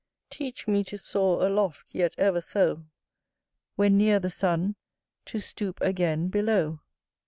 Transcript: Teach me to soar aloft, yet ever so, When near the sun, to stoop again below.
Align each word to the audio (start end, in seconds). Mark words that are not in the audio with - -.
Teach 0.31 0.67
me 0.67 0.83
to 0.85 0.97
soar 0.97 1.45
aloft, 1.45 1.93
yet 1.93 2.15
ever 2.17 2.41
so, 2.41 2.85
When 3.75 3.97
near 3.97 4.17
the 4.17 4.31
sun, 4.31 4.75
to 5.25 5.37
stoop 5.39 5.79
again 5.79 6.29
below. 6.29 6.79